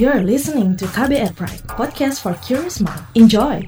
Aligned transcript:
You're 0.00 0.24
listening 0.24 0.80
to 0.80 0.88
KBR 0.96 1.36
Pride, 1.36 1.60
podcast 1.76 2.24
for 2.24 2.32
curious 2.40 2.80
mind. 2.80 3.04
Enjoy! 3.12 3.60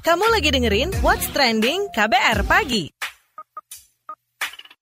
Kamu 0.00 0.24
lagi 0.32 0.48
dengerin 0.48 0.96
What's 1.04 1.28
Trending 1.28 1.92
KBR 1.92 2.40
Pagi. 2.48 2.88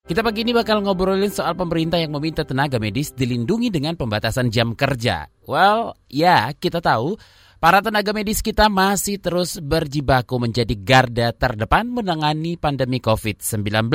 Kita 0.07 0.23
pagi 0.23 0.47
ini 0.47 0.55
bakal 0.55 0.79
ngobrolin 0.87 1.35
soal 1.35 1.59
pemerintah 1.59 1.99
yang 1.99 2.15
meminta 2.15 2.47
tenaga 2.47 2.79
medis 2.79 3.11
dilindungi 3.11 3.75
dengan 3.75 3.99
pembatasan 3.99 4.47
jam 4.55 4.79
kerja. 4.79 5.27
Well, 5.43 5.99
ya 6.07 6.55
kita 6.55 6.79
tahu 6.79 7.19
Para 7.59 7.83
tenaga 7.83 8.15
medis 8.15 8.39
kita 8.39 8.71
masih 8.71 9.19
terus 9.19 9.59
berjibaku 9.59 10.39
menjadi 10.39 10.79
garda 10.79 11.35
terdepan 11.35 11.91
menangani 11.91 12.55
pandemi 12.55 13.03
COVID-19. 13.03 13.91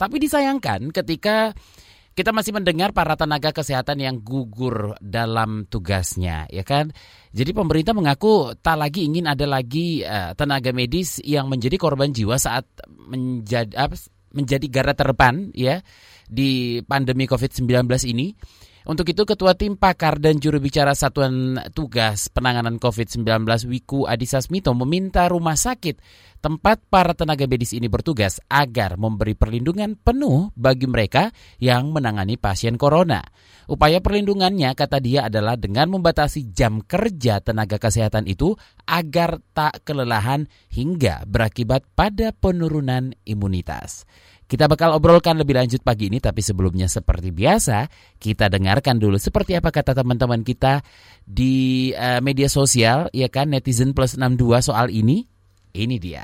Tapi 0.00 0.16
disayangkan 0.16 0.88
ketika 0.88 1.52
kita 2.16 2.32
masih 2.32 2.56
mendengar 2.56 2.96
para 2.96 3.12
tenaga 3.12 3.52
kesehatan 3.52 4.00
yang 4.00 4.16
gugur 4.24 4.96
dalam 5.04 5.68
tugasnya, 5.68 6.48
ya 6.48 6.64
kan? 6.64 6.96
Jadi 7.36 7.52
pemerintah 7.52 7.92
mengaku 7.92 8.56
tak 8.64 8.80
lagi 8.80 9.04
ingin 9.04 9.28
ada 9.28 9.44
lagi 9.44 10.00
uh, 10.00 10.32
tenaga 10.32 10.72
medis 10.72 11.20
yang 11.20 11.52
menjadi 11.52 11.76
korban 11.76 12.08
jiwa 12.08 12.40
saat 12.40 12.64
menjadi 12.88 13.84
apa, 13.84 14.00
menjadi 14.32 14.64
garda 14.72 14.96
terdepan 14.96 15.52
ya 15.52 15.84
di 16.24 16.80
pandemi 16.88 17.28
COVID-19 17.28 17.84
ini. 18.08 18.32
Untuk 18.84 19.08
itu 19.08 19.24
Ketua 19.24 19.56
Tim 19.56 19.80
Pakar 19.80 20.20
dan 20.20 20.36
juru 20.36 20.60
bicara 20.60 20.92
Satuan 20.92 21.56
Tugas 21.72 22.28
Penanganan 22.28 22.76
COVID-19 22.76 23.24
Wiku 23.64 24.04
Adhisa 24.04 24.44
Smito 24.44 24.76
meminta 24.76 25.24
rumah 25.24 25.56
sakit 25.56 25.96
tempat 26.44 26.84
para 26.92 27.16
tenaga 27.16 27.48
medis 27.48 27.72
ini 27.72 27.88
bertugas 27.88 28.44
agar 28.52 29.00
memberi 29.00 29.32
perlindungan 29.32 29.96
penuh 29.96 30.52
bagi 30.52 30.84
mereka 30.84 31.32
yang 31.56 31.96
menangani 31.96 32.36
pasien 32.36 32.76
corona. 32.76 33.24
Upaya 33.72 34.04
perlindungannya 34.04 34.76
kata 34.76 35.00
dia 35.00 35.32
adalah 35.32 35.56
dengan 35.56 35.88
membatasi 35.88 36.52
jam 36.52 36.84
kerja 36.84 37.40
tenaga 37.40 37.80
kesehatan 37.80 38.28
itu 38.28 38.52
agar 38.84 39.40
tak 39.56 39.80
kelelahan 39.88 40.44
hingga 40.68 41.24
berakibat 41.24 41.88
pada 41.96 42.36
penurunan 42.36 43.16
imunitas. 43.24 44.04
Kita 44.54 44.70
bakal 44.70 44.94
obrolkan 44.94 45.34
lebih 45.34 45.58
lanjut 45.58 45.82
pagi 45.82 46.06
ini, 46.06 46.22
tapi 46.22 46.38
sebelumnya 46.38 46.86
seperti 46.86 47.34
biasa, 47.34 47.90
kita 48.22 48.46
dengarkan 48.46 49.02
dulu 49.02 49.18
seperti 49.18 49.58
apa 49.58 49.74
kata 49.74 49.98
teman-teman 49.98 50.46
kita 50.46 50.78
di 51.26 51.90
uh, 51.90 52.22
media 52.22 52.46
sosial, 52.46 53.10
ya 53.10 53.26
kan, 53.26 53.50
netizen 53.50 53.90
plus 53.90 54.14
62 54.14 54.62
soal 54.62 54.94
ini. 54.94 55.26
Ini 55.74 55.98
dia. 55.98 56.22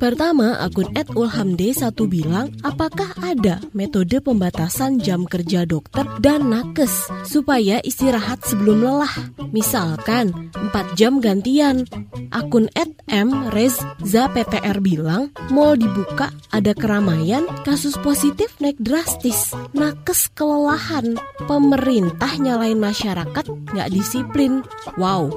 Pertama, 0.00 0.56
akun 0.58 0.88
@ulhamd1 0.94 1.94
bilang, 2.08 2.48
apakah 2.64 3.12
ada 3.20 3.60
metode 3.76 4.18
pembatasan 4.24 4.96
jam 4.98 5.28
kerja 5.28 5.68
dokter 5.68 6.08
dan 6.24 6.48
nakes 6.48 7.12
supaya 7.28 7.78
istirahat 7.84 8.40
sebelum 8.48 8.80
lelah? 8.80 9.12
Misalkan 9.52 10.32
4 10.56 10.96
jam 10.96 11.20
gantian. 11.20 11.84
Akun 12.32 12.72
@mrezza_ptr 13.12 14.80
bilang, 14.80 15.28
mall 15.52 15.76
dibuka, 15.76 16.32
ada 16.48 16.72
keramaian, 16.72 17.44
kasus 17.60 17.92
positif 18.00 18.56
naik 18.56 18.80
drastis. 18.80 19.52
Nakes 19.76 20.32
kelelahan, 20.32 21.20
pemerintah 21.44 22.32
nyalain 22.40 22.80
masyarakat 22.80 23.44
nggak 23.76 23.92
disiplin. 23.92 24.64
Wow, 24.96 25.28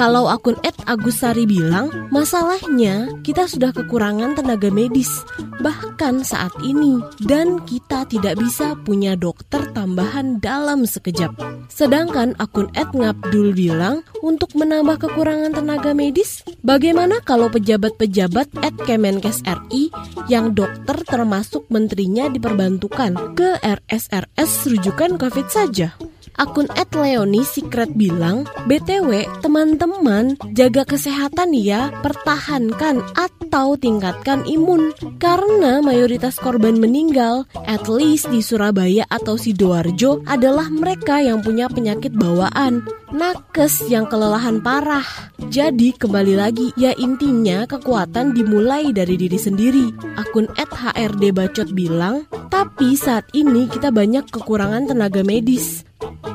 kalau 0.00 0.24
akun 0.32 0.56
Agusari 0.88 1.44
bilang, 1.44 2.08
masalahnya 2.08 3.12
kita 3.20 3.44
sudah 3.44 3.59
kekurangan 3.68 4.32
tenaga 4.40 4.72
medis, 4.72 5.20
bahkan 5.60 6.24
saat 6.24 6.56
ini, 6.64 7.04
dan 7.20 7.60
kita 7.68 8.08
tidak 8.08 8.40
bisa 8.40 8.72
punya 8.80 9.12
dokter 9.12 9.68
tambahan 9.76 10.40
dalam 10.40 10.88
sekejap. 10.88 11.36
Sedangkan 11.68 12.32
akun 12.40 12.72
Ngabdul 12.72 13.52
bilang, 13.52 14.00
untuk 14.24 14.56
menambah 14.56 15.04
kekurangan 15.04 15.52
tenaga 15.52 15.92
medis, 15.92 16.40
bagaimana 16.64 17.20
kalau 17.20 17.52
pejabat-pejabat 17.52 18.48
Ed 18.64 18.76
Kemenkes 18.88 19.44
RI 19.44 19.92
yang 20.32 20.56
dokter 20.56 20.96
termasuk 21.04 21.68
menterinya 21.68 22.32
diperbantukan 22.32 23.36
ke 23.36 23.60
RSRS 23.60 24.72
rujukan 24.72 25.20
COVID 25.20 25.46
saja? 25.52 25.92
Akun 26.38 26.70
@leoni 26.70 27.42
secret 27.42 27.96
bilang, 27.96 28.46
BTW 28.68 29.26
teman-teman 29.40 30.36
jaga 30.52 30.86
kesehatan 30.86 31.56
ya, 31.56 31.90
pertahankan 32.04 33.02
atau 33.16 33.74
tingkatkan 33.74 34.46
imun. 34.46 34.94
Karena 35.18 35.82
mayoritas 35.82 36.38
korban 36.38 36.78
meninggal, 36.78 37.48
at 37.66 37.90
least 37.90 38.30
di 38.30 38.40
Surabaya 38.40 39.04
atau 39.10 39.34
Sidoarjo 39.34 40.22
adalah 40.28 40.70
mereka 40.70 41.20
yang 41.20 41.42
punya 41.42 41.66
penyakit 41.66 42.14
bawaan. 42.14 42.86
Nakes 43.10 43.90
yang 43.90 44.06
kelelahan 44.06 44.62
parah. 44.62 45.04
Jadi 45.50 45.92
kembali 45.98 46.38
lagi, 46.38 46.70
ya 46.78 46.94
intinya 46.94 47.66
kekuatan 47.66 48.32
dimulai 48.38 48.94
dari 48.94 49.18
diri 49.18 49.34
sendiri. 49.34 49.90
Akun 50.14 50.46
@hrd 50.54 51.22
bacot 51.34 51.74
bilang, 51.74 52.24
tapi 52.48 52.94
saat 52.94 53.26
ini 53.34 53.66
kita 53.66 53.90
banyak 53.90 54.30
kekurangan 54.30 54.86
tenaga 54.88 55.26
medis. 55.26 55.82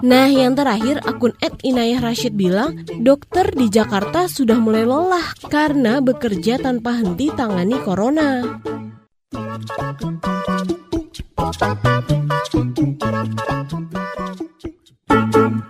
Nah, 0.06 0.30
yang 0.30 0.54
terakhir 0.54 1.02
akun 1.06 1.34
Ed 1.42 1.62
Inayah 1.66 2.02
Rashid 2.02 2.38
bilang, 2.38 2.86
dokter 3.02 3.50
di 3.54 3.70
Jakarta 3.70 4.30
sudah 4.30 4.58
mulai 4.58 4.86
lelah 4.86 5.34
karena 5.50 6.02
bekerja 6.02 6.62
tanpa 6.62 6.98
henti 6.98 7.30
tangani 7.34 7.78
corona. 7.82 8.60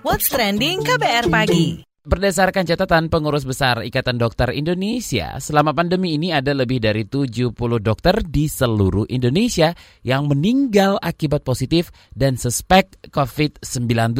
What's 0.06 0.32
trending 0.32 0.84
KBR 0.84 1.28
pagi? 1.28 1.95
Berdasarkan 2.06 2.70
catatan 2.70 3.10
pengurus 3.10 3.50
besar 3.50 3.82
Ikatan 3.82 4.22
Dokter 4.22 4.54
Indonesia, 4.54 5.42
selama 5.42 5.74
pandemi 5.74 6.14
ini 6.14 6.30
ada 6.30 6.54
lebih 6.54 6.78
dari 6.78 7.02
70 7.02 7.50
dokter 7.82 8.22
di 8.22 8.46
seluruh 8.46 9.10
Indonesia 9.10 9.74
yang 10.06 10.30
meninggal 10.30 11.02
akibat 11.02 11.42
positif 11.42 11.90
dan 12.14 12.38
suspek 12.38 12.94
COVID-19. 13.10 14.14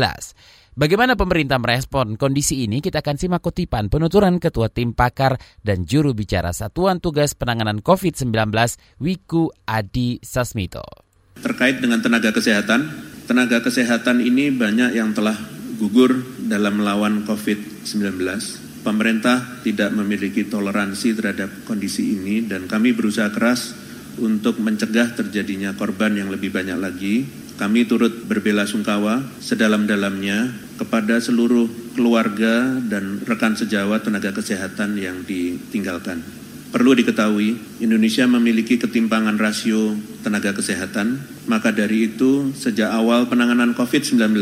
Bagaimana 0.74 1.14
pemerintah 1.14 1.62
merespon 1.62 2.18
kondisi 2.18 2.66
ini? 2.66 2.82
Kita 2.82 3.06
akan 3.06 3.22
simak 3.22 3.46
kutipan 3.46 3.86
penuturan 3.94 4.42
Ketua 4.42 4.74
Tim 4.74 4.98
Pakar 4.98 5.38
dan 5.62 5.86
Juru 5.86 6.18
Bicara 6.18 6.58
Satuan 6.58 6.98
Tugas 6.98 7.38
Penanganan 7.38 7.86
COVID-19 7.86 8.34
Wiku 8.98 9.54
Adi 9.70 10.18
Sasmito. 10.26 11.06
Terkait 11.38 11.78
dengan 11.78 12.02
tenaga 12.02 12.34
kesehatan, 12.34 12.90
tenaga 13.30 13.62
kesehatan 13.62 14.26
ini 14.26 14.50
banyak 14.50 14.98
yang 14.98 15.14
telah 15.14 15.55
gugur 15.76 16.16
dalam 16.48 16.82
melawan 16.82 17.28
COVID-19. 17.28 18.20
Pemerintah 18.86 19.62
tidak 19.66 19.92
memiliki 19.98 20.46
toleransi 20.46 21.18
terhadap 21.18 21.50
kondisi 21.66 22.16
ini 22.16 22.46
dan 22.46 22.70
kami 22.70 22.94
berusaha 22.94 23.34
keras 23.34 23.74
untuk 24.22 24.62
mencegah 24.62 25.12
terjadinya 25.18 25.74
korban 25.74 26.16
yang 26.16 26.30
lebih 26.30 26.54
banyak 26.54 26.78
lagi. 26.78 27.26
Kami 27.56 27.88
turut 27.88 28.28
berbela 28.28 28.68
sungkawa 28.68 29.24
sedalam-dalamnya 29.40 30.52
kepada 30.76 31.24
seluruh 31.24 31.96
keluarga 31.96 32.78
dan 32.84 33.24
rekan 33.24 33.56
sejawat 33.56 34.04
tenaga 34.04 34.36
kesehatan 34.36 35.00
yang 35.00 35.24
ditinggalkan. 35.24 36.20
Perlu 36.76 36.92
diketahui, 36.92 37.80
Indonesia 37.80 38.28
memiliki 38.28 38.76
ketimpangan 38.76 39.40
rasio 39.40 39.96
tenaga 40.28 40.52
kesehatan, 40.52 41.24
maka 41.48 41.72
dari 41.72 42.12
itu 42.12 42.52
sejak 42.52 42.92
awal 42.92 43.32
penanganan 43.32 43.72
COVID-19 43.72 44.36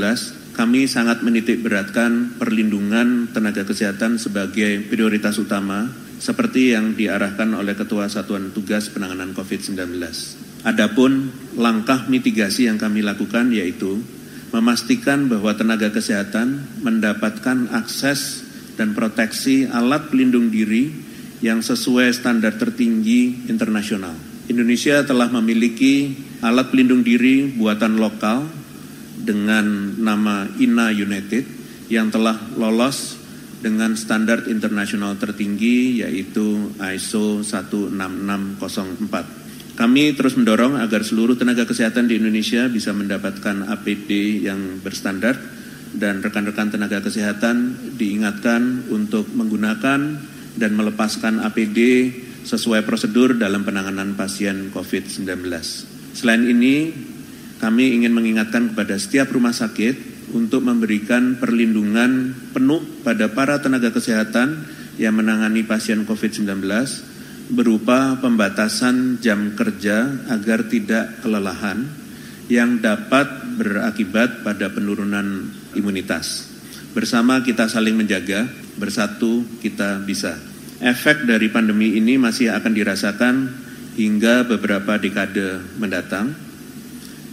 kami 0.53 0.85
sangat 0.85 1.25
menitik 1.25 1.65
beratkan 1.65 2.37
perlindungan 2.37 3.33
tenaga 3.33 3.65
kesehatan 3.65 4.21
sebagai 4.21 4.85
prioritas 4.85 5.41
utama 5.41 5.89
seperti 6.21 6.77
yang 6.77 6.93
diarahkan 6.93 7.57
oleh 7.57 7.73
Ketua 7.73 8.05
Satuan 8.05 8.53
Tugas 8.53 8.87
Penanganan 8.93 9.33
COVID-19. 9.33 9.97
Adapun 10.63 11.33
langkah 11.57 12.05
mitigasi 12.05 12.69
yang 12.69 12.77
kami 12.77 13.01
lakukan 13.01 13.49
yaitu 13.49 13.99
memastikan 14.53 15.25
bahwa 15.25 15.57
tenaga 15.57 15.89
kesehatan 15.89 16.79
mendapatkan 16.85 17.73
akses 17.73 18.45
dan 18.77 18.93
proteksi 18.93 19.65
alat 19.67 20.13
pelindung 20.13 20.53
diri 20.53 20.93
yang 21.43 21.59
sesuai 21.59 22.13
standar 22.13 22.55
tertinggi 22.55 23.49
internasional. 23.49 24.15
Indonesia 24.47 25.03
telah 25.03 25.27
memiliki 25.33 26.15
alat 26.39 26.71
pelindung 26.71 27.01
diri 27.01 27.51
buatan 27.51 27.99
lokal 27.99 28.62
dengan 29.23 29.95
nama 29.97 30.45
INA 30.59 30.91
United 30.91 31.47
yang 31.87 32.11
telah 32.11 32.35
lolos 32.59 33.23
dengan 33.63 33.95
standar 33.95 34.51
internasional 34.51 35.15
tertinggi 35.15 36.03
yaitu 36.03 36.75
ISO 36.83 37.39
16604. 37.41 39.43
Kami 39.73 40.13
terus 40.13 40.37
mendorong 40.37 40.77
agar 40.77 41.01
seluruh 41.01 41.33
tenaga 41.33 41.65
kesehatan 41.65 42.05
di 42.05 42.21
Indonesia 42.21 42.69
bisa 42.69 42.93
mendapatkan 42.93 43.73
APD 43.73 44.43
yang 44.45 44.77
berstandar 44.83 45.33
dan 45.97 46.21
rekan-rekan 46.21 46.69
tenaga 46.69 47.01
kesehatan 47.01 47.73
diingatkan 47.97 48.85
untuk 48.93 49.25
menggunakan 49.33 50.21
dan 50.53 50.71
melepaskan 50.77 51.41
APD 51.41 52.11
sesuai 52.43 52.85
prosedur 52.85 53.33
dalam 53.33 53.65
penanganan 53.65 54.13
pasien 54.13 54.69
COVID-19. 54.69 55.25
Selain 56.13 56.45
ini, 56.45 56.93
kami 57.63 57.95
ingin 57.95 58.11
mengingatkan 58.11 58.75
kepada 58.75 58.99
setiap 58.99 59.31
rumah 59.31 59.55
sakit 59.55 60.27
untuk 60.35 60.67
memberikan 60.67 61.39
perlindungan 61.39 62.35
penuh 62.51 62.83
pada 63.07 63.31
para 63.31 63.63
tenaga 63.63 63.87
kesehatan 63.95 64.67
yang 64.99 65.15
menangani 65.15 65.63
pasien 65.63 66.03
COVID-19 66.03 66.59
berupa 67.55 68.19
pembatasan 68.19 69.23
jam 69.23 69.55
kerja 69.55 70.27
agar 70.27 70.67
tidak 70.67 71.23
kelelahan 71.23 71.87
yang 72.51 72.83
dapat 72.83 73.31
berakibat 73.55 74.43
pada 74.43 74.67
penurunan 74.67 75.47
imunitas. 75.71 76.51
Bersama 76.91 77.39
kita 77.47 77.71
saling 77.71 77.95
menjaga, 77.95 78.43
bersatu 78.75 79.47
kita 79.63 80.03
bisa. 80.03 80.35
Efek 80.83 81.23
dari 81.23 81.47
pandemi 81.47 81.95
ini 81.95 82.19
masih 82.19 82.51
akan 82.51 82.75
dirasakan 82.75 83.35
hingga 83.95 84.43
beberapa 84.51 84.99
dekade 84.99 85.63
mendatang. 85.79 86.52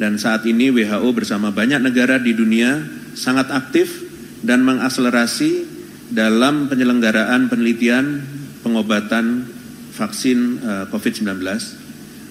Dan 0.00 0.17
saat 0.17 0.49
ini 0.49 0.73
WHO 0.73 1.12
bersama 1.12 1.52
banyak 1.52 1.85
negara 1.85 2.17
di 2.17 2.32
dunia 2.32 2.81
sangat 3.12 3.52
aktif 3.52 4.00
dan 4.41 4.64
mengakselerasi 4.64 5.69
dalam 6.08 6.73
penyelenggaraan 6.73 7.52
penelitian 7.52 8.25
pengobatan 8.64 9.44
vaksin 9.93 10.56
eh, 10.64 10.85
COVID-19. 10.88 11.44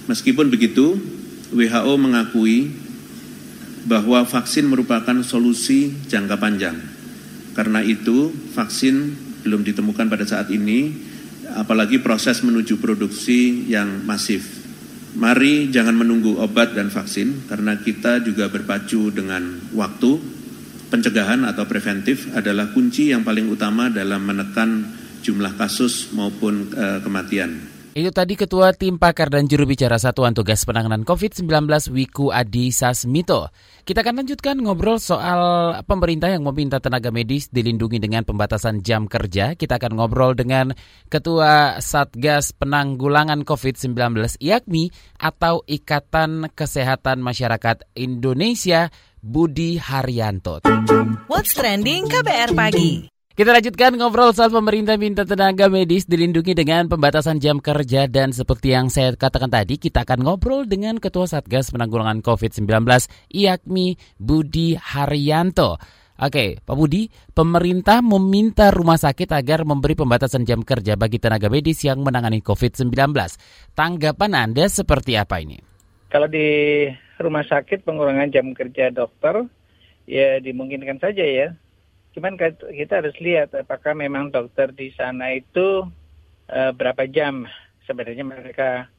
Meskipun 0.09 0.49
begitu, 0.49 0.97
WHO 1.53 1.93
mengakui 2.01 2.73
bahwa 3.85 4.25
vaksin 4.25 4.65
merupakan 4.65 5.21
solusi 5.21 5.93
jangka 6.09 6.41
panjang. 6.41 6.77
Karena 7.53 7.85
itu, 7.85 8.33
vaksin 8.57 9.13
belum 9.45 9.61
ditemukan 9.61 10.09
pada 10.09 10.25
saat 10.25 10.49
ini, 10.49 10.93
apalagi 11.53 12.01
proses 12.01 12.41
menuju 12.41 12.81
produksi 12.81 13.69
yang 13.69 14.01
masif. 14.09 14.68
Mari 15.17 15.73
jangan 15.73 15.97
menunggu 15.97 16.37
obat 16.37 16.77
dan 16.77 16.93
vaksin, 16.93 17.49
karena 17.49 17.81
kita 17.81 18.21
juga 18.21 18.45
berpacu 18.51 19.09
dengan 19.09 19.57
waktu. 19.73 20.37
Pencegahan 20.89 21.45
atau 21.45 21.69
preventif 21.69 22.33
adalah 22.33 22.73
kunci 22.73 23.13
yang 23.13 23.21
paling 23.21 23.45
utama 23.49 23.93
dalam 23.93 24.25
menekan 24.25 24.89
jumlah 25.21 25.53
kasus 25.57 26.13
maupun 26.13 26.73
uh, 26.73 26.97
kematian. 27.01 27.78
Itu 27.99 28.15
tadi 28.15 28.39
Ketua 28.39 28.71
Tim 28.71 28.95
Pakar 28.95 29.27
dan 29.27 29.43
Juru 29.43 29.67
Bicara 29.67 29.99
Satuan 29.99 30.31
Tugas 30.31 30.63
Penanganan 30.63 31.03
COVID-19 31.03 31.67
Wiku 31.91 32.31
Adi 32.31 32.71
Sasmito. 32.71 33.51
Kita 33.83 34.07
akan 34.07 34.23
lanjutkan 34.23 34.55
ngobrol 34.63 35.03
soal 35.03 35.75
pemerintah 35.83 36.31
yang 36.31 36.47
meminta 36.47 36.79
tenaga 36.79 37.11
medis 37.11 37.51
dilindungi 37.51 37.99
dengan 37.99 38.23
pembatasan 38.23 38.87
jam 38.87 39.03
kerja. 39.03 39.51
Kita 39.59 39.75
akan 39.75 39.99
ngobrol 39.99 40.31
dengan 40.31 40.71
Ketua 41.11 41.83
Satgas 41.83 42.55
Penanggulangan 42.55 43.43
COVID-19 43.43 43.91
IAKMI 44.39 44.83
atau 45.19 45.67
Ikatan 45.67 46.55
Kesehatan 46.55 47.19
Masyarakat 47.19 47.83
Indonesia 47.99 48.87
Budi 49.19 49.75
Haryanto. 49.75 50.63
What's 51.27 51.51
Trending 51.51 52.07
KBR 52.07 52.55
Pagi 52.55 53.18
kita 53.39 53.55
lanjutkan 53.55 53.95
ngobrol 53.95 54.35
soal 54.35 54.51
pemerintah 54.51 54.99
minta 54.99 55.23
tenaga 55.23 55.71
medis 55.71 56.03
dilindungi 56.03 56.51
dengan 56.51 56.91
pembatasan 56.91 57.39
jam 57.39 57.63
kerja 57.63 58.03
dan 58.11 58.35
seperti 58.35 58.75
yang 58.75 58.91
saya 58.91 59.15
katakan 59.15 59.47
tadi 59.47 59.79
kita 59.79 60.03
akan 60.03 60.27
ngobrol 60.27 60.67
dengan 60.67 60.99
Ketua 60.99 61.23
Satgas 61.23 61.71
Penanggulangan 61.71 62.19
COVID-19 62.19 62.67
IAKMI 63.31 64.19
Budi 64.19 64.75
Haryanto. 64.75 65.79
Oke, 66.19 66.59
Pak 66.59 66.75
Budi, 66.75 67.07
pemerintah 67.31 68.03
meminta 68.03 68.75
rumah 68.75 68.99
sakit 68.99 69.31
agar 69.31 69.63
memberi 69.63 69.95
pembatasan 69.95 70.43
jam 70.43 70.59
kerja 70.59 70.99
bagi 70.99 71.23
tenaga 71.23 71.47
medis 71.47 71.79
yang 71.87 72.03
menangani 72.03 72.43
COVID-19. 72.43 72.91
Tanggapan 73.71 74.31
Anda 74.35 74.67
seperti 74.67 75.15
apa 75.15 75.39
ini? 75.39 75.63
Kalau 76.11 76.27
di 76.27 76.91
rumah 77.15 77.47
sakit 77.47 77.87
pengurangan 77.87 78.35
jam 78.35 78.51
kerja 78.51 78.91
dokter, 78.91 79.47
ya 80.11 80.43
dimungkinkan 80.43 80.99
saja 80.99 81.23
ya 81.23 81.55
Cuman 82.17 82.35
kita 82.73 83.05
harus 83.05 83.13
lihat 83.21 83.53
apakah 83.53 83.93
memang 83.93 84.33
dokter 84.33 84.73
di 84.73 84.89
sana 84.97 85.37
itu 85.37 85.85
uh, 86.49 86.71
berapa 86.73 87.05
jam 87.05 87.45
sebenarnya 87.85 88.25
mereka 88.25 88.89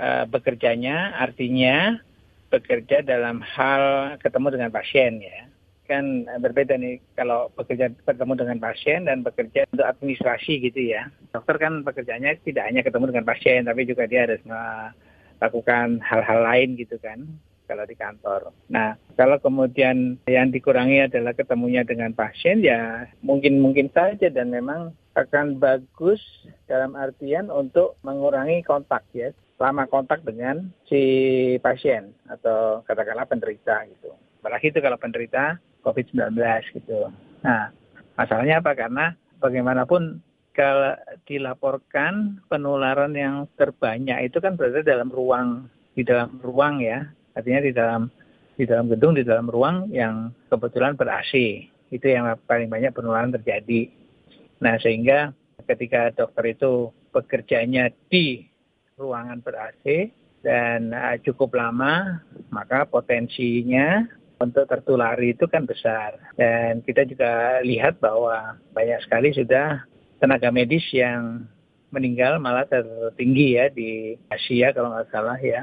uh, 0.00 0.24
bekerjanya, 0.24 1.16
artinya 1.20 2.00
bekerja 2.48 3.04
dalam 3.04 3.44
hal 3.44 4.16
ketemu 4.20 4.48
dengan 4.56 4.70
pasien 4.72 5.20
ya. 5.20 5.48
Kan 5.84 6.24
berbeda 6.40 6.80
nih 6.80 7.04
kalau 7.12 7.52
bekerja 7.52 7.92
bertemu 8.08 8.32
dengan 8.40 8.58
pasien 8.64 9.04
dan 9.04 9.20
bekerja 9.20 9.68
untuk 9.68 9.84
administrasi 9.84 10.64
gitu 10.64 10.80
ya. 10.96 11.12
Dokter 11.36 11.60
kan 11.60 11.84
pekerjaannya 11.84 12.40
tidak 12.40 12.64
hanya 12.64 12.80
ketemu 12.80 13.12
dengan 13.12 13.28
pasien 13.28 13.68
tapi 13.68 13.84
juga 13.84 14.08
dia 14.08 14.24
harus 14.24 14.40
melakukan 14.48 16.00
hal-hal 16.00 16.40
lain 16.40 16.80
gitu 16.80 16.96
kan 17.04 17.28
kalau 17.64 17.84
di 17.88 17.96
kantor. 17.96 18.52
Nah, 18.68 18.96
kalau 19.16 19.40
kemudian 19.40 20.20
yang 20.28 20.52
dikurangi 20.52 21.08
adalah 21.08 21.32
ketemunya 21.32 21.82
dengan 21.82 22.12
pasien, 22.12 22.60
ya 22.60 23.08
mungkin-mungkin 23.24 23.90
saja 23.92 24.28
dan 24.28 24.52
memang 24.52 24.92
akan 25.14 25.62
bagus 25.62 26.20
dalam 26.66 26.98
artian 26.98 27.48
untuk 27.48 27.96
mengurangi 28.02 28.60
kontak 28.66 29.06
ya, 29.14 29.30
lama 29.62 29.86
kontak 29.86 30.26
dengan 30.26 30.68
si 30.90 31.02
pasien 31.62 32.12
atau 32.26 32.82
katakanlah 32.84 33.28
penderita 33.28 33.86
gitu. 33.88 34.10
Apalagi 34.42 34.74
itu 34.74 34.80
kalau 34.82 34.98
penderita 35.00 35.56
COVID-19 35.86 36.36
gitu. 36.76 37.08
Nah, 37.46 37.70
masalahnya 38.18 38.60
apa? 38.60 38.76
Karena 38.76 39.14
bagaimanapun 39.38 40.20
kalau 40.54 40.94
dilaporkan 41.26 42.38
penularan 42.46 43.12
yang 43.12 43.50
terbanyak 43.58 44.30
itu 44.30 44.38
kan 44.38 44.54
berada 44.54 44.86
dalam 44.86 45.10
ruang 45.10 45.66
di 45.98 46.06
dalam 46.06 46.38
ruang 46.42 46.78
ya 46.78 47.10
Artinya 47.34 47.60
di 47.60 47.72
dalam 47.74 48.02
di 48.54 48.64
dalam 48.64 48.86
gedung, 48.86 49.18
di 49.18 49.26
dalam 49.26 49.50
ruang 49.50 49.90
yang 49.90 50.30
kebetulan 50.46 50.94
ber 50.94 51.10
AC. 51.10 51.66
Itu 51.90 52.06
yang 52.06 52.30
paling 52.46 52.70
banyak 52.70 52.94
penularan 52.94 53.34
terjadi. 53.34 53.90
Nah, 54.62 54.78
sehingga 54.78 55.34
ketika 55.66 56.14
dokter 56.14 56.54
itu 56.54 56.90
bekerjanya 57.10 57.90
di 58.10 58.46
ruangan 58.94 59.42
ber 59.42 59.58
AC 59.58 60.10
dan 60.46 60.94
uh, 60.94 61.18
cukup 61.22 61.58
lama, 61.58 62.22
maka 62.54 62.86
potensinya 62.86 64.06
untuk 64.38 64.66
tertulari 64.70 65.34
itu 65.34 65.46
kan 65.50 65.66
besar. 65.66 66.18
Dan 66.38 66.82
kita 66.82 67.06
juga 67.06 67.62
lihat 67.62 67.98
bahwa 67.98 68.58
banyak 68.74 69.02
sekali 69.02 69.34
sudah 69.34 69.82
tenaga 70.22 70.50
medis 70.54 70.84
yang 70.94 71.46
meninggal 71.94 72.42
malah 72.42 72.66
tertinggi 72.66 73.54
ya 73.54 73.70
di 73.70 74.18
Asia 74.26 74.74
kalau 74.74 74.90
nggak 74.90 75.14
salah 75.14 75.38
ya 75.38 75.62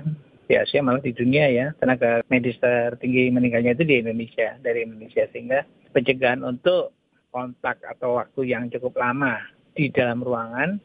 di 0.51 0.59
Asia 0.59 0.83
malah 0.83 0.99
di 0.99 1.15
dunia 1.15 1.47
ya 1.47 1.71
tenaga 1.79 2.19
medis 2.27 2.59
tertinggi 2.59 3.31
meninggalnya 3.31 3.71
itu 3.71 3.87
di 3.87 4.03
Indonesia 4.03 4.59
dari 4.59 4.83
Indonesia 4.83 5.23
sehingga 5.31 5.63
pencegahan 5.95 6.43
untuk 6.43 6.91
kontak 7.31 7.79
atau 7.87 8.19
waktu 8.19 8.51
yang 8.51 8.67
cukup 8.67 8.99
lama 8.99 9.39
di 9.71 9.87
dalam 9.87 10.19
ruangan 10.19 10.75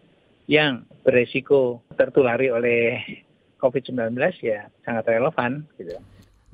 yang 0.46 0.86
beresiko 1.02 1.82
tertulari 1.98 2.54
oleh 2.54 3.02
COVID-19 3.58 4.14
ya 4.46 4.70
sangat 4.86 5.10
relevan 5.10 5.66
gitu. 5.74 5.98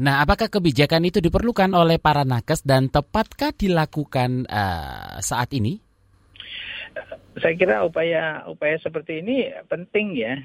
Nah, 0.00 0.24
apakah 0.24 0.48
kebijakan 0.48 1.12
itu 1.12 1.20
diperlukan 1.20 1.76
oleh 1.76 2.00
para 2.00 2.24
nakes 2.24 2.64
dan 2.64 2.88
tepatkah 2.88 3.52
dilakukan 3.52 4.48
uh, 4.48 5.20
saat 5.20 5.52
ini? 5.52 5.76
Saya 7.36 7.52
kira 7.60 7.84
upaya 7.84 8.48
upaya 8.48 8.80
seperti 8.80 9.20
ini 9.20 9.52
penting 9.68 10.16
ya 10.16 10.40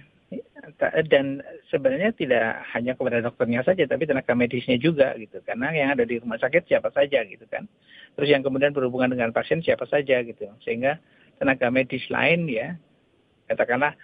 dan 1.08 1.40
sebenarnya 1.72 2.12
tidak 2.12 2.62
hanya 2.76 2.94
kepada 2.94 3.24
dokternya 3.24 3.64
saja 3.64 3.88
tapi 3.88 4.04
tenaga 4.04 4.36
medisnya 4.36 4.76
juga 4.76 5.16
gitu. 5.16 5.40
Karena 5.42 5.72
yang 5.72 5.96
ada 5.96 6.04
di 6.04 6.20
rumah 6.20 6.38
sakit 6.38 6.68
siapa 6.68 6.92
saja 6.92 7.24
gitu 7.24 7.48
kan. 7.48 7.66
Terus 8.20 8.30
yang 8.30 8.44
kemudian 8.44 8.76
berhubungan 8.76 9.16
dengan 9.16 9.32
pasien 9.32 9.64
siapa 9.64 9.88
saja 9.88 10.20
gitu. 10.22 10.52
Sehingga 10.68 11.00
tenaga 11.40 11.72
medis 11.72 12.04
lain 12.12 12.50
ya 12.50 12.76
katakanlah 13.48 13.96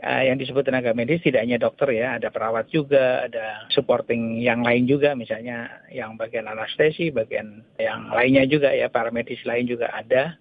uh, 0.00 0.22
yang 0.24 0.40
disebut 0.40 0.64
tenaga 0.64 0.96
medis 0.96 1.20
tidak 1.20 1.44
hanya 1.44 1.60
dokter 1.60 1.92
ya. 1.92 2.16
Ada 2.16 2.32
perawat 2.32 2.72
juga 2.72 3.28
ada 3.28 3.68
supporting 3.68 4.40
yang 4.40 4.64
lain 4.64 4.88
juga 4.88 5.12
misalnya 5.12 5.84
yang 5.92 6.16
bagian 6.16 6.48
anestesi 6.48 7.12
bagian 7.12 7.60
yang 7.76 8.08
lainnya 8.10 8.48
juga 8.48 8.72
ya. 8.72 8.88
Para 8.88 9.12
medis 9.12 9.44
lain 9.44 9.68
juga 9.68 9.92
ada. 9.92 10.40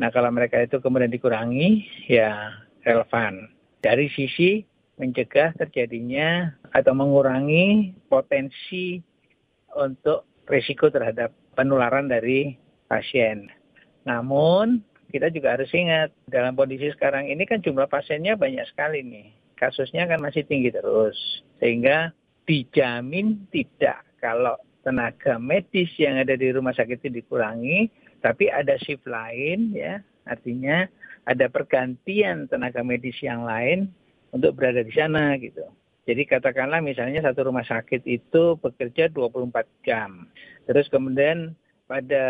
Nah 0.00 0.08
kalau 0.08 0.32
mereka 0.32 0.56
itu 0.58 0.80
kemudian 0.80 1.12
dikurangi 1.12 1.84
ya 2.08 2.56
relevan 2.82 3.52
dari 3.82 4.06
sisi 4.14 4.62
mencegah 4.96 5.58
terjadinya 5.58 6.54
atau 6.70 6.94
mengurangi 6.94 7.92
potensi 8.06 9.02
untuk 9.74 10.46
risiko 10.46 10.88
terhadap 10.88 11.34
penularan 11.58 12.06
dari 12.06 12.54
pasien. 12.86 13.50
Namun 14.06 14.80
kita 15.10 15.28
juga 15.28 15.58
harus 15.58 15.68
ingat 15.74 16.14
dalam 16.30 16.56
kondisi 16.56 16.88
sekarang 16.94 17.28
ini 17.28 17.44
kan 17.44 17.60
jumlah 17.60 17.90
pasiennya 17.90 18.38
banyak 18.38 18.64
sekali 18.70 19.04
nih. 19.04 19.28
Kasusnya 19.58 20.08
kan 20.08 20.22
masih 20.22 20.46
tinggi 20.46 20.72
terus. 20.72 21.18
Sehingga 21.60 22.14
dijamin 22.46 23.46
tidak 23.52 24.02
kalau 24.18 24.58
tenaga 24.82 25.38
medis 25.38 25.90
yang 25.98 26.18
ada 26.18 26.34
di 26.34 26.50
rumah 26.50 26.74
sakit 26.74 27.06
itu 27.06 27.22
dikurangi, 27.22 27.86
tapi 28.18 28.50
ada 28.50 28.74
shift 28.82 29.06
lain 29.06 29.70
ya, 29.74 30.02
artinya 30.26 30.90
ada 31.26 31.46
pergantian 31.46 32.50
tenaga 32.50 32.82
medis 32.82 33.16
yang 33.22 33.46
lain 33.46 33.90
untuk 34.34 34.58
berada 34.58 34.82
di 34.82 34.92
sana 34.94 35.38
gitu. 35.38 35.62
Jadi 36.02 36.26
katakanlah 36.26 36.82
misalnya 36.82 37.22
satu 37.22 37.46
rumah 37.46 37.62
sakit 37.62 38.02
itu 38.10 38.58
bekerja 38.58 39.06
24 39.14 39.86
jam. 39.86 40.26
Terus 40.66 40.90
kemudian 40.90 41.54
pada 41.86 42.24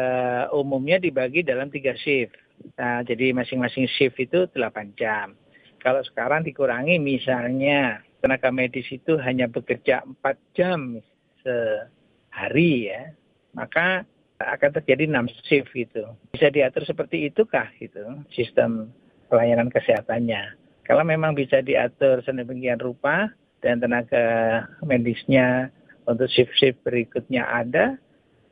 umumnya 0.52 1.00
dibagi 1.00 1.40
dalam 1.40 1.72
tiga 1.72 1.96
shift. 1.96 2.36
Nah, 2.76 3.00
jadi 3.00 3.32
masing-masing 3.32 3.88
shift 3.88 4.20
itu 4.20 4.44
8 4.52 4.92
jam. 5.00 5.32
Kalau 5.80 6.04
sekarang 6.04 6.44
dikurangi 6.44 7.00
misalnya 7.00 8.04
tenaga 8.22 8.52
medis 8.54 8.86
itu 8.92 9.18
hanya 9.18 9.48
bekerja 9.48 10.04
4 10.20 10.54
jam 10.54 11.00
sehari 11.42 12.92
ya, 12.92 13.10
maka 13.56 14.06
akan 14.50 14.70
terjadi 14.82 15.06
6 15.10 15.46
shift 15.46 15.70
gitu. 15.74 16.04
Bisa 16.34 16.50
diatur 16.50 16.82
seperti 16.82 17.30
itukah 17.30 17.70
gitu 17.78 18.02
sistem 18.34 18.90
pelayanan 19.30 19.70
kesehatannya. 19.70 20.58
Kalau 20.82 21.06
memang 21.06 21.38
bisa 21.38 21.62
diatur 21.62 22.20
sedemikian 22.26 22.82
rupa, 22.82 23.30
dan 23.62 23.78
tenaga 23.78 24.24
medisnya 24.82 25.70
untuk 26.04 26.26
shift-shift 26.34 26.82
berikutnya 26.82 27.46
ada, 27.46 27.94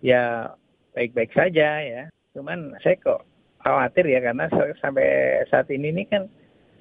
ya 0.01 0.55
baik-baik 0.95 1.35
saja 1.35 1.83
ya. 1.83 2.03
Cuman 2.33 2.79
saya 2.81 2.95
kok 3.03 3.27
khawatir 3.61 4.07
ya 4.07 4.23
karena 4.23 4.47
sampai 4.79 5.43
saat 5.51 5.67
ini 5.75 5.91
ini 5.91 6.07
kan 6.07 6.31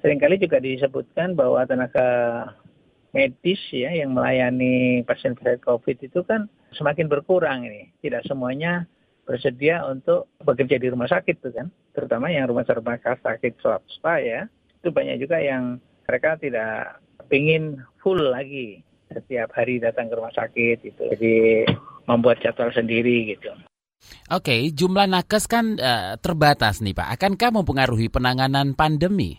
sering 0.00 0.22
kali 0.22 0.38
juga 0.38 0.62
disebutkan 0.62 1.34
bahwa 1.34 1.66
tenaga 1.66 2.08
medis 3.10 3.58
ya 3.74 3.90
yang 3.90 4.14
melayani 4.14 5.02
pasien-pasien 5.02 5.58
COVID 5.66 5.98
itu 6.06 6.22
kan 6.22 6.46
semakin 6.78 7.10
berkurang 7.10 7.66
ini. 7.66 7.90
Tidak 7.98 8.22
semuanya 8.30 8.86
bersedia 9.30 9.86
untuk 9.86 10.26
bekerja 10.42 10.82
di 10.82 10.90
rumah 10.90 11.06
sakit 11.06 11.38
tuh 11.38 11.54
kan. 11.54 11.70
Terutama 11.94 12.34
yang 12.34 12.50
rumah-rumah 12.50 12.98
sakit 12.98 13.62
swasta 13.62 14.18
ya. 14.18 14.50
Itu 14.82 14.90
banyak 14.90 15.22
juga 15.22 15.38
yang 15.38 15.78
mereka 16.10 16.34
tidak 16.34 16.98
ingin 17.30 17.78
full 18.02 18.18
lagi 18.18 18.82
setiap 19.06 19.54
hari 19.54 19.78
datang 19.78 20.10
ke 20.10 20.18
rumah 20.18 20.34
sakit 20.34 20.82
itu. 20.82 21.02
Jadi 21.14 21.34
membuat 22.10 22.42
jadwal 22.42 22.74
sendiri 22.74 23.30
gitu. 23.30 23.54
Oke, 24.32 24.74
jumlah 24.74 25.06
nakes 25.06 25.46
kan 25.46 25.78
uh, 25.78 26.18
terbatas 26.18 26.82
nih 26.82 26.96
Pak. 26.96 27.14
Akankah 27.14 27.54
mempengaruhi 27.54 28.10
penanganan 28.10 28.74
pandemi? 28.74 29.38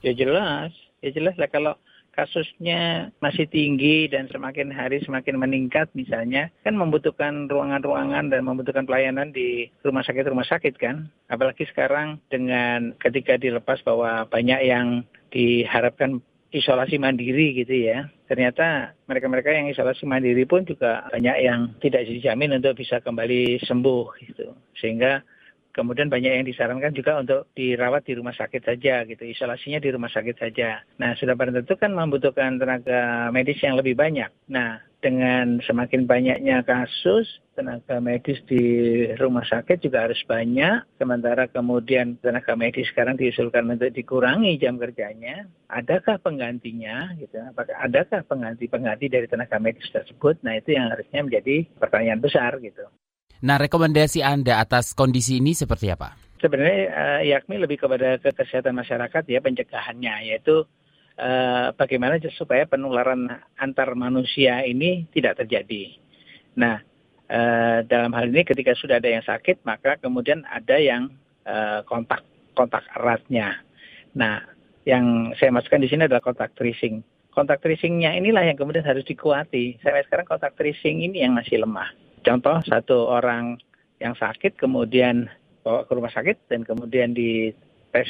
Ya 0.00 0.16
jelas, 0.16 0.72
ya 1.04 1.12
jelas 1.12 1.36
lah 1.36 1.46
kalau 1.52 1.76
kasusnya 2.14 3.14
masih 3.22 3.46
tinggi 3.46 4.10
dan 4.10 4.26
semakin 4.28 4.70
hari 4.74 5.00
semakin 5.02 5.38
meningkat 5.38 5.88
misalnya 5.94 6.50
kan 6.66 6.74
membutuhkan 6.76 7.46
ruangan-ruangan 7.46 8.28
dan 8.30 8.42
membutuhkan 8.44 8.84
pelayanan 8.84 9.30
di 9.30 9.70
rumah 9.80 10.02
sakit-rumah 10.02 10.46
sakit 10.46 10.74
kan 10.76 11.08
apalagi 11.30 11.64
sekarang 11.70 12.18
dengan 12.28 12.92
ketika 12.98 13.38
dilepas 13.38 13.80
bahwa 13.86 14.26
banyak 14.28 14.60
yang 14.66 15.06
diharapkan 15.30 16.20
isolasi 16.50 16.98
mandiri 16.98 17.54
gitu 17.62 17.74
ya. 17.90 18.10
Ternyata 18.26 18.94
mereka-mereka 19.06 19.50
yang 19.50 19.70
isolasi 19.70 20.06
mandiri 20.06 20.46
pun 20.46 20.66
juga 20.66 21.06
banyak 21.10 21.36
yang 21.42 21.74
tidak 21.82 22.06
dijamin 22.06 22.58
untuk 22.58 22.78
bisa 22.78 23.02
kembali 23.02 23.62
sembuh 23.62 24.06
gitu. 24.22 24.54
Sehingga 24.78 25.22
kemudian 25.72 26.10
banyak 26.10 26.32
yang 26.40 26.46
disarankan 26.46 26.92
juga 26.94 27.20
untuk 27.20 27.50
dirawat 27.54 28.06
di 28.06 28.14
rumah 28.18 28.34
sakit 28.34 28.62
saja 28.62 29.06
gitu, 29.06 29.22
isolasinya 29.24 29.78
di 29.78 29.90
rumah 29.90 30.10
sakit 30.10 30.36
saja. 30.36 30.82
Nah, 30.98 31.14
sudah 31.16 31.34
pada 31.34 31.54
tentu 31.54 31.74
kan 31.78 31.94
membutuhkan 31.94 32.60
tenaga 32.60 33.30
medis 33.34 33.58
yang 33.62 33.78
lebih 33.78 33.94
banyak. 33.94 34.30
Nah, 34.50 34.82
dengan 35.00 35.64
semakin 35.64 36.04
banyaknya 36.04 36.60
kasus, 36.60 37.24
tenaga 37.56 38.00
medis 38.04 38.36
di 38.44 38.60
rumah 39.16 39.44
sakit 39.48 39.80
juga 39.80 40.04
harus 40.04 40.20
banyak. 40.28 40.84
Sementara 41.00 41.48
kemudian 41.48 42.20
tenaga 42.20 42.52
medis 42.52 42.88
sekarang 42.92 43.16
diusulkan 43.16 43.64
untuk 43.68 43.92
dikurangi 43.96 44.60
jam 44.60 44.76
kerjanya. 44.76 45.48
Adakah 45.72 46.20
penggantinya? 46.20 47.16
Gitu. 47.16 47.32
Apakah 47.36 47.76
adakah 47.80 48.20
pengganti-pengganti 48.28 49.08
dari 49.08 49.24
tenaga 49.24 49.56
medis 49.56 49.88
tersebut? 49.88 50.36
Nah 50.44 50.60
itu 50.60 50.76
yang 50.76 50.92
harusnya 50.92 51.20
menjadi 51.24 51.56
pertanyaan 51.80 52.20
besar 52.20 52.60
gitu. 52.60 52.84
Nah 53.40 53.56
rekomendasi 53.56 54.20
Anda 54.20 54.60
atas 54.60 54.92
kondisi 54.92 55.40
ini 55.40 55.56
seperti 55.56 55.88
apa? 55.88 56.16
Sebenarnya 56.40 56.80
uh, 56.92 57.20
yakni 57.24 57.60
lebih 57.60 57.84
kepada 57.84 58.16
kesehatan 58.20 58.72
masyarakat 58.76 59.22
ya 59.28 59.40
pencegahannya 59.44 60.32
yaitu 60.32 60.64
Eh, 61.20 61.68
bagaimana 61.76 62.16
supaya 62.32 62.64
penularan 62.64 63.28
antar 63.60 63.92
manusia 63.92 64.64
ini 64.64 65.04
tidak 65.12 65.36
terjadi. 65.44 65.92
Nah, 66.56 66.80
uh, 67.28 67.84
dalam 67.84 68.16
hal 68.16 68.32
ini 68.32 68.40
ketika 68.40 68.72
sudah 68.72 68.96
ada 68.96 69.12
yang 69.12 69.20
sakit, 69.20 69.60
maka 69.68 70.00
kemudian 70.00 70.48
ada 70.48 70.80
yang 70.80 71.12
uh, 71.44 71.84
kontak 71.84 72.24
kontak 72.56 72.88
eratnya. 72.96 73.60
Nah, 74.16 74.40
yang 74.88 75.36
saya 75.36 75.52
masukkan 75.52 75.84
di 75.84 75.92
sini 75.92 76.08
adalah 76.08 76.24
kontak 76.24 76.56
tracing. 76.56 77.04
Kontak 77.36 77.60
tracingnya 77.60 78.16
inilah 78.16 78.48
yang 78.48 78.56
kemudian 78.56 78.88
harus 78.88 79.04
dikuati. 79.04 79.76
Sampai 79.84 80.08
sekarang 80.08 80.24
kontak 80.24 80.56
tracing 80.56 81.04
ini 81.04 81.20
yang 81.20 81.36
masih 81.36 81.60
lemah. 81.60 81.92
Contoh 82.20 82.60
satu 82.68 83.08
orang 83.08 83.56
yang 84.00 84.16
sakit 84.16 84.56
kemudian 84.56 85.28
bawa 85.60 85.84
ke 85.84 85.92
rumah 85.92 86.12
sakit 86.12 86.48
dan 86.48 86.64
kemudian 86.64 87.12
di 87.12 87.52
tes 87.92 88.08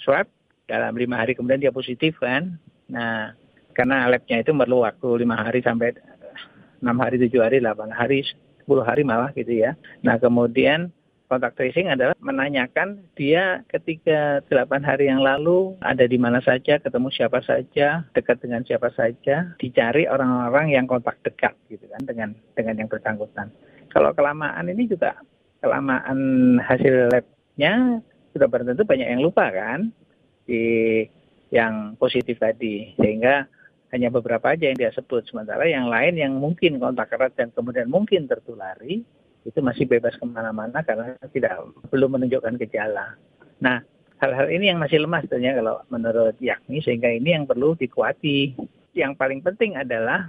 swab 0.00 0.28
dalam 0.68 0.96
lima 0.96 1.20
hari 1.20 1.32
kemudian 1.36 1.60
dia 1.60 1.72
positif 1.72 2.16
kan. 2.20 2.56
Nah, 2.88 3.32
karena 3.72 4.08
labnya 4.08 4.42
itu 4.42 4.52
perlu 4.52 4.84
waktu 4.84 5.24
lima 5.24 5.40
hari 5.40 5.64
sampai 5.64 5.96
enam 6.80 6.96
hari, 7.00 7.20
tujuh 7.20 7.40
hari, 7.44 7.60
delapan 7.60 7.92
hari, 7.92 8.24
sepuluh 8.60 8.84
hari 8.84 9.04
malah 9.04 9.32
gitu 9.36 9.52
ya. 9.52 9.76
Nah, 10.00 10.16
kemudian 10.16 10.88
kontak 11.30 11.54
tracing 11.54 11.86
adalah 11.86 12.18
menanyakan 12.18 13.06
dia 13.14 13.62
ketika 13.70 14.42
delapan 14.50 14.82
hari 14.82 15.06
yang 15.06 15.22
lalu 15.22 15.78
ada 15.78 16.02
di 16.02 16.18
mana 16.18 16.42
saja, 16.42 16.82
ketemu 16.82 17.06
siapa 17.14 17.38
saja, 17.46 18.02
dekat 18.18 18.42
dengan 18.42 18.66
siapa 18.66 18.90
saja, 18.98 19.54
dicari 19.62 20.10
orang-orang 20.10 20.74
yang 20.74 20.90
kontak 20.90 21.22
dekat 21.22 21.54
gitu 21.70 21.86
kan 21.86 22.02
dengan 22.02 22.34
dengan 22.58 22.82
yang 22.82 22.90
bersangkutan. 22.90 23.54
Kalau 23.94 24.10
kelamaan 24.10 24.66
ini 24.66 24.90
juga 24.90 25.14
kelamaan 25.62 26.18
hasil 26.58 27.14
labnya 27.14 28.02
sudah 28.34 28.50
tentu 28.50 28.82
banyak 28.82 29.06
yang 29.06 29.22
lupa 29.22 29.54
kan 29.54 29.94
di 30.50 31.06
yang 31.54 31.94
positif 31.94 32.42
tadi 32.42 32.94
sehingga 32.98 33.46
hanya 33.90 34.10
beberapa 34.10 34.54
aja 34.54 34.70
yang 34.70 34.78
dia 34.78 34.94
sebut 34.94 35.26
sementara 35.26 35.66
yang 35.66 35.90
lain 35.90 36.14
yang 36.14 36.34
mungkin 36.38 36.78
kontak 36.78 37.10
erat 37.10 37.34
dan 37.34 37.50
kemudian 37.50 37.90
mungkin 37.90 38.30
tertulari 38.30 39.02
itu 39.44 39.58
masih 39.64 39.88
bebas 39.88 40.16
ke 40.16 40.24
mana-mana 40.26 40.84
karena 40.84 41.16
tidak 41.32 41.64
belum 41.88 42.20
menunjukkan 42.20 42.60
gejala. 42.60 43.16
Nah 43.60 43.80
hal-hal 44.20 44.52
ini 44.52 44.68
yang 44.68 44.78
masih 44.78 45.00
lemah 45.00 45.24
sebenarnya 45.24 45.60
kalau 45.60 45.74
menurut 45.88 46.36
Yakni 46.38 46.84
sehingga 46.84 47.08
ini 47.08 47.36
yang 47.36 47.44
perlu 47.48 47.72
dikuati. 47.74 48.54
Yang 48.90 49.12
paling 49.16 49.40
penting 49.40 49.78
adalah 49.78 50.28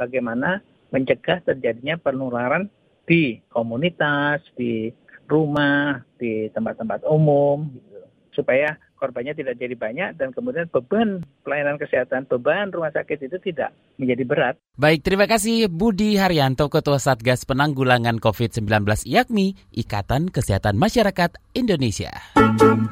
bagaimana 0.00 0.64
mencegah 0.90 1.44
terjadinya 1.44 2.00
penularan 2.00 2.72
di 3.06 3.38
komunitas, 3.52 4.42
di 4.56 4.90
rumah, 5.28 6.02
di 6.18 6.48
tempat-tempat 6.50 7.06
umum, 7.06 7.68
gitu. 7.68 8.00
supaya 8.32 8.78
korbannya 8.96 9.36
tidak 9.36 9.60
jadi 9.60 9.76
banyak 9.76 10.16
dan 10.16 10.32
kemudian 10.32 10.66
beban 10.72 11.22
pelayanan 11.44 11.76
kesehatan, 11.76 12.24
beban 12.26 12.72
rumah 12.72 12.90
sakit 12.90 13.28
itu 13.28 13.36
tidak 13.44 13.76
menjadi 14.00 14.24
berat. 14.24 14.54
Baik, 14.76 15.04
terima 15.04 15.28
kasih 15.28 15.68
Budi 15.68 16.16
Haryanto, 16.16 16.68
Ketua 16.72 17.00
Satgas 17.00 17.44
Penanggulangan 17.44 18.18
COVID-19 18.20 18.64
IAKMI, 19.08 19.76
Ikatan 19.76 20.32
Kesehatan 20.32 20.76
Masyarakat 20.80 21.36
Indonesia. 21.56 22.12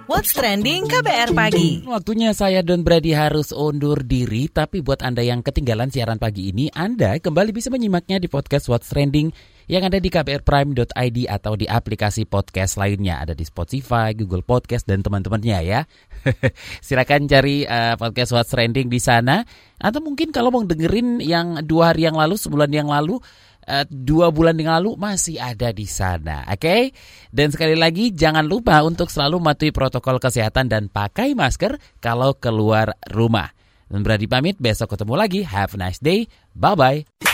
What's 0.08 0.36
Trending 0.36 0.88
KBR 0.88 1.32
Pagi. 1.32 1.84
Waktunya 1.88 2.36
saya 2.36 2.60
Don 2.60 2.84
Brady 2.84 3.16
harus 3.16 3.52
undur 3.52 4.04
diri, 4.04 4.48
tapi 4.52 4.84
buat 4.84 5.00
Anda 5.00 5.24
yang 5.24 5.40
ketinggalan 5.40 5.88
siaran 5.88 6.20
pagi 6.20 6.52
ini, 6.52 6.68
Anda 6.72 7.16
kembali 7.20 7.52
bisa 7.52 7.72
menyimaknya 7.72 8.20
di 8.20 8.28
podcast 8.28 8.68
What's 8.68 8.92
Trending 8.92 9.53
yang 9.66 9.88
ada 9.88 9.96
di 9.96 10.12
kbrprime.id 10.12 11.18
atau 11.28 11.52
di 11.56 11.64
aplikasi 11.64 12.28
podcast 12.28 12.76
lainnya. 12.76 13.20
Ada 13.24 13.32
di 13.32 13.44
Spotify, 13.46 14.12
Google 14.12 14.44
Podcast, 14.44 14.84
dan 14.84 15.00
teman-temannya 15.00 15.58
ya. 15.64 15.80
Silakan 16.86 17.28
cari 17.28 17.64
uh, 17.64 17.96
podcast 17.96 18.36
What's 18.36 18.52
Trending 18.52 18.92
di 18.92 19.00
sana. 19.00 19.44
Atau 19.80 20.04
mungkin 20.04 20.32
kalau 20.32 20.52
mau 20.52 20.62
dengerin 20.64 21.20
yang 21.24 21.64
dua 21.64 21.92
hari 21.92 22.08
yang 22.08 22.16
lalu, 22.16 22.36
sebulan 22.36 22.70
yang 22.72 22.88
lalu, 22.88 23.20
uh, 23.68 23.84
dua 23.88 24.28
bulan 24.28 24.56
yang 24.56 24.76
lalu 24.80 24.96
masih 25.00 25.40
ada 25.40 25.72
di 25.72 25.88
sana. 25.88 26.44
Oke? 26.48 26.60
Okay? 26.60 26.82
Dan 27.32 27.52
sekali 27.52 27.76
lagi 27.76 28.12
jangan 28.12 28.44
lupa 28.44 28.80
untuk 28.84 29.08
selalu 29.08 29.40
mematuhi 29.40 29.72
protokol 29.72 30.20
kesehatan 30.20 30.68
dan 30.68 30.92
pakai 30.92 31.32
masker 31.32 31.80
kalau 32.04 32.36
keluar 32.36 32.96
rumah. 33.10 33.52
Dan 33.88 34.00
berani 34.00 34.26
pamit, 34.26 34.56
besok 34.58 34.96
ketemu 34.96 35.14
lagi. 35.14 35.40
Have 35.44 35.76
a 35.76 35.78
nice 35.78 36.00
day. 36.00 36.26
Bye-bye. 36.56 37.33